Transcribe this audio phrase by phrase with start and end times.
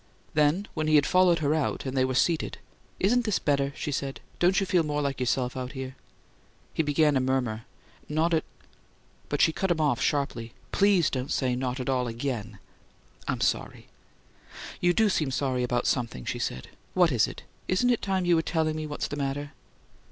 [0.33, 2.57] Then, when he had followed her out, and they were seated,
[2.99, 4.19] "Isn't this better?" she asked.
[4.39, 5.95] "Don't you feel more like yourself out here?"
[6.73, 7.65] He began a murmur:
[8.09, 8.43] "Not at"
[9.29, 12.57] But she cut him off sharply: "Please don't say 'Not at all' again!"
[13.27, 13.89] "I'm sorry."
[14.79, 16.69] "You do seem sorry about something," she said.
[16.95, 17.43] "What is it?
[17.67, 19.51] Isn't it time you were telling me what's the matter?"